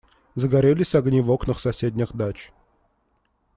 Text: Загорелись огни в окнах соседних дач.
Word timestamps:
Загорелись 0.33 0.95
огни 0.95 1.21
в 1.21 1.29
окнах 1.29 1.59
соседних 1.59 2.15
дач. 2.15 2.51